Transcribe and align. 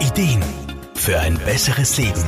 Ideen 0.00 0.44
für 0.94 1.18
ein 1.18 1.36
besseres 1.38 1.98
Leben. 1.98 2.22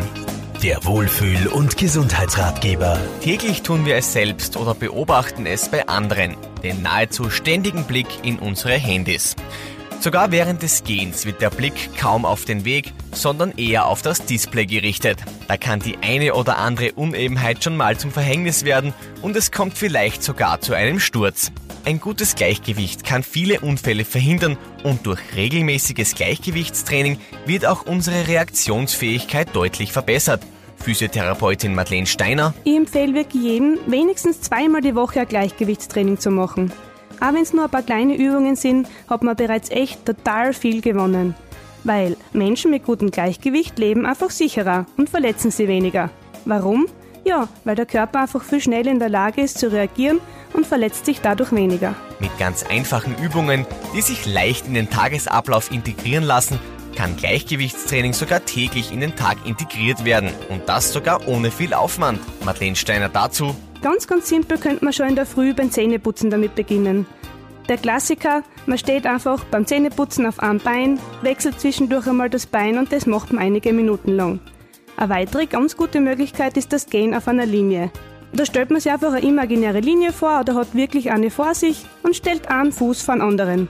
Der 0.61 0.85
Wohlfühl- 0.85 1.47
und 1.47 1.77
Gesundheitsratgeber. 1.77 2.99
Täglich 3.23 3.63
tun 3.63 3.87
wir 3.87 3.95
es 3.95 4.13
selbst 4.13 4.57
oder 4.57 4.75
beobachten 4.75 5.47
es 5.47 5.69
bei 5.69 5.87
anderen, 5.87 6.37
den 6.65 6.83
nahezu 6.83 7.31
ständigen 7.31 7.85
Blick 7.85 8.09
in 8.25 8.41
unsere 8.41 8.75
Handys. 8.75 9.37
Sogar 10.01 10.33
während 10.33 10.63
des 10.63 10.83
Gehens 10.83 11.27
wird 11.27 11.43
der 11.43 11.51
Blick 11.51 11.95
kaum 11.99 12.25
auf 12.25 12.47
den 12.47 12.65
Weg, 12.65 12.95
sondern 13.13 13.53
eher 13.59 13.85
auf 13.85 14.01
das 14.01 14.25
Display 14.25 14.65
gerichtet. 14.65 15.19
Da 15.47 15.59
kann 15.59 15.81
die 15.81 15.99
eine 15.99 16.33
oder 16.33 16.57
andere 16.57 16.93
Unebenheit 16.95 17.63
schon 17.63 17.77
mal 17.77 17.99
zum 17.99 18.11
Verhängnis 18.11 18.65
werden 18.65 18.95
und 19.21 19.37
es 19.37 19.53
kommt 19.53 19.77
vielleicht 19.77 20.23
sogar 20.23 20.63
zu 20.63 20.73
einem 20.73 21.01
Sturz. 21.01 21.53
Ein 21.85 22.01
gutes 22.01 22.35
Gleichgewicht 22.35 23.05
kann 23.05 23.23
viele 23.23 23.61
Unfälle 23.61 24.07
verhindern 24.07 24.57
und 24.85 25.05
durch 25.05 25.21
regelmäßiges 25.37 26.15
Gleichgewichtstraining 26.15 27.19
wird 27.45 27.67
auch 27.67 27.85
unsere 27.85 28.27
Reaktionsfähigkeit 28.27 29.55
deutlich 29.55 29.93
verbessert. 29.93 30.43
Physiotherapeutin 30.79 31.75
Madeleine 31.75 32.07
Steiner. 32.07 32.55
Ich 32.65 32.75
empfehle 32.75 33.13
wirklich 33.13 33.43
jedem, 33.43 33.79
wenigstens 33.87 34.41
zweimal 34.41 34.81
die 34.81 34.95
Woche 34.95 35.21
ein 35.21 35.29
Gleichgewichtstraining 35.29 36.19
zu 36.19 36.31
machen. 36.31 36.73
Auch 37.21 37.35
wenn 37.35 37.43
es 37.43 37.53
nur 37.53 37.65
ein 37.65 37.71
paar 37.71 37.83
kleine 37.83 38.17
Übungen 38.17 38.57
sind, 38.57 38.89
hat 39.09 39.23
man 39.23 39.37
bereits 39.37 39.71
echt 39.71 40.07
total 40.07 40.55
viel 40.55 40.81
gewonnen. 40.81 41.35
Weil 41.85 42.17
Menschen 42.33 42.71
mit 42.71 42.85
gutem 42.85 43.11
Gleichgewicht 43.11 43.79
leben 43.79 44.07
einfach 44.07 44.31
sicherer 44.31 44.87
und 44.97 45.11
verletzen 45.11 45.51
sie 45.51 45.69
weniger. 45.69 46.11
Warum? 46.45 46.87
Ja, 47.25 47.49
weil 47.65 47.77
der 47.77 47.87
Körper 47.87 48.23
einfach 48.23 48.43
viel 48.43 48.61
schneller 48.61 48.91
in 48.91 48.99
der 48.99 49.11
Lage 49.11 49.43
ist 49.43 49.59
zu 49.59 49.71
reagieren 49.71 50.21
und 50.55 50.67
verletzt 50.67 51.05
sich 51.05 51.21
dadurch 51.21 51.53
weniger. 51.53 51.95
Mit 52.19 52.37
ganz 52.39 52.65
einfachen 52.65 53.15
Übungen, 53.23 53.67
die 53.95 54.01
sich 54.01 54.27
leicht 54.27 54.67
in 54.67 54.75
den 54.75 54.89
Tagesablauf 54.89 55.71
integrieren 55.71 56.25
lassen, 56.25 56.59
kann 56.97 57.17
Gleichgewichtstraining 57.17 58.15
sogar 58.15 58.45
täglich 58.45 58.93
in 58.93 59.01
den 59.01 59.15
Tag 59.15 59.39
integriert 59.45 60.05
werden 60.05 60.31
und 60.49 60.69
das 60.69 60.93
sogar 60.93 61.29
ohne 61.29 61.51
viel 61.51 61.75
Aufwand. 61.75 62.21
Madeleine 62.45 62.77
Steiner 62.77 63.09
dazu. 63.09 63.55
Ganz, 63.83 64.07
ganz 64.07 64.29
simpel 64.29 64.59
könnte 64.59 64.85
man 64.85 64.93
schon 64.93 65.09
in 65.09 65.17
der 65.17 65.25
Früh 65.25 65.55
beim 65.55 65.71
Zähneputzen 65.71 66.29
damit 66.29 66.55
beginnen. 66.55 67.07
Der 67.67 67.79
Klassiker, 67.79 68.43
man 68.67 68.77
steht 68.77 69.07
einfach 69.07 69.45
beim 69.45 69.65
Zähneputzen 69.65 70.27
auf 70.27 70.41
einem 70.41 70.59
Bein, 70.59 70.99
wechselt 71.23 71.59
zwischendurch 71.61 72.07
einmal 72.07 72.29
das 72.29 72.45
Bein 72.45 72.77
und 72.77 72.93
das 72.93 73.07
macht 73.07 73.33
man 73.33 73.43
einige 73.43 73.73
Minuten 73.73 74.13
lang. 74.13 74.41
Eine 74.99 75.09
weitere 75.09 75.47
ganz 75.47 75.79
gute 75.79 76.01
Möglichkeit 76.01 76.59
ist 76.59 76.75
das 76.75 76.87
Gehen 76.87 77.15
auf 77.15 77.27
einer 77.27 77.47
Linie. 77.47 77.91
Da 78.35 78.45
stellt 78.45 78.71
man 78.71 78.81
sich 78.81 78.93
einfach 78.93 79.13
eine 79.13 79.27
imaginäre 79.27 79.81
Linie 79.81 80.13
vor 80.13 80.41
oder 80.41 80.57
hat 80.57 80.75
wirklich 80.75 81.11
eine 81.11 81.31
vor 81.31 81.55
sich 81.55 81.87
und 82.03 82.15
stellt 82.15 82.51
einen 82.51 82.73
Fuß 82.73 83.01
vor 83.01 83.15
den 83.15 83.23
anderen. 83.23 83.69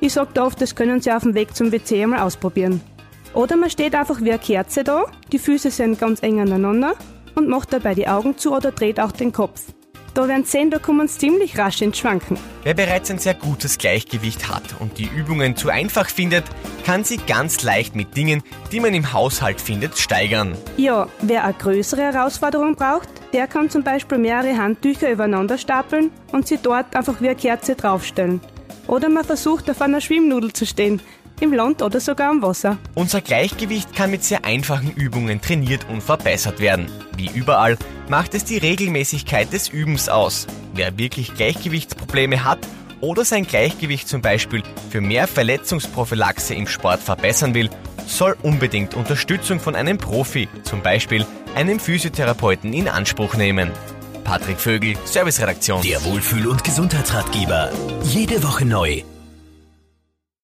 Ich 0.00 0.14
sage 0.14 0.30
da 0.34 0.44
oft, 0.44 0.60
das 0.60 0.74
können 0.74 1.00
Sie 1.00 1.12
auf 1.12 1.22
dem 1.22 1.34
Weg 1.34 1.54
zum 1.54 1.70
WC 1.70 2.02
einmal 2.02 2.20
ausprobieren. 2.20 2.80
Oder 3.32 3.56
man 3.56 3.70
steht 3.70 3.94
einfach 3.94 4.20
wie 4.22 4.30
eine 4.30 4.40
Kerze 4.40 4.82
da, 4.82 5.04
die 5.30 5.38
Füße 5.38 5.70
sind 5.70 6.00
ganz 6.00 6.22
eng 6.22 6.40
aneinander 6.40 6.94
und 7.36 7.48
macht 7.48 7.72
dabei 7.72 7.94
die 7.94 8.08
Augen 8.08 8.36
zu 8.36 8.54
oder 8.54 8.72
dreht 8.72 8.98
auch 8.98 9.12
den 9.12 9.32
Kopf. 9.32 9.62
Da 10.16 10.26
werden 10.26 10.44
sehen, 10.44 10.70
da 10.70 10.78
kommen 10.78 11.08
Sie 11.08 11.18
ziemlich 11.18 11.58
rasch 11.58 11.82
ins 11.82 11.98
Schwanken. 11.98 12.38
Wer 12.62 12.72
bereits 12.72 13.10
ein 13.10 13.18
sehr 13.18 13.34
gutes 13.34 13.76
Gleichgewicht 13.76 14.48
hat 14.48 14.62
und 14.80 14.96
die 14.96 15.10
Übungen 15.14 15.56
zu 15.56 15.68
einfach 15.68 16.08
findet, 16.08 16.44
kann 16.86 17.04
sie 17.04 17.18
ganz 17.18 17.62
leicht 17.62 17.94
mit 17.94 18.16
Dingen, 18.16 18.42
die 18.72 18.80
man 18.80 18.94
im 18.94 19.12
Haushalt 19.12 19.60
findet, 19.60 19.98
steigern. 19.98 20.56
Ja, 20.78 21.08
wer 21.20 21.44
eine 21.44 21.52
größere 21.52 22.00
Herausforderung 22.00 22.76
braucht, 22.76 23.10
der 23.34 23.46
kann 23.46 23.68
zum 23.68 23.84
Beispiel 23.84 24.16
mehrere 24.16 24.56
Handtücher 24.56 25.10
übereinander 25.10 25.58
stapeln 25.58 26.10
und 26.32 26.48
sie 26.48 26.58
dort 26.62 26.96
einfach 26.96 27.20
wie 27.20 27.28
eine 27.28 27.36
Kerze 27.36 27.74
draufstellen. 27.74 28.40
Oder 28.86 29.10
man 29.10 29.24
versucht 29.24 29.68
auf 29.68 29.82
einer 29.82 30.00
Schwimmnudel 30.00 30.54
zu 30.54 30.64
stehen, 30.64 31.02
im 31.40 31.52
Land 31.52 31.82
oder 31.82 32.00
sogar 32.00 32.30
am 32.30 32.42
Wasser. 32.42 32.78
Unser 32.94 33.20
Gleichgewicht 33.20 33.94
kann 33.94 34.10
mit 34.10 34.24
sehr 34.24 34.44
einfachen 34.44 34.92
Übungen 34.92 35.40
trainiert 35.40 35.86
und 35.88 36.02
verbessert 36.02 36.60
werden. 36.60 36.86
Wie 37.16 37.30
überall 37.34 37.76
macht 38.08 38.34
es 38.34 38.44
die 38.44 38.58
Regelmäßigkeit 38.58 39.52
des 39.52 39.68
Übens 39.68 40.08
aus. 40.08 40.46
Wer 40.74 40.98
wirklich 40.98 41.34
Gleichgewichtsprobleme 41.34 42.44
hat 42.44 42.60
oder 43.00 43.24
sein 43.24 43.46
Gleichgewicht 43.46 44.08
zum 44.08 44.22
Beispiel 44.22 44.62
für 44.90 45.00
mehr 45.00 45.26
Verletzungsprophylaxe 45.26 46.54
im 46.54 46.66
Sport 46.66 47.00
verbessern 47.00 47.54
will, 47.54 47.70
soll 48.06 48.36
unbedingt 48.42 48.94
Unterstützung 48.94 49.60
von 49.60 49.74
einem 49.74 49.98
Profi, 49.98 50.48
zum 50.62 50.82
Beispiel 50.82 51.26
einem 51.54 51.80
Physiotherapeuten, 51.80 52.72
in 52.72 52.88
Anspruch 52.88 53.34
nehmen. 53.34 53.70
Patrick 54.24 54.58
Vögel, 54.58 54.96
Serviceredaktion. 55.04 55.82
Der 55.82 56.02
Wohlfühl- 56.04 56.48
und 56.48 56.64
Gesundheitsratgeber. 56.64 57.70
Jede 58.02 58.42
Woche 58.42 58.64
neu 58.64 59.02